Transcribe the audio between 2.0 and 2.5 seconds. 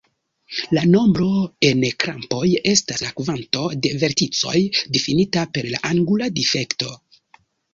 krampoj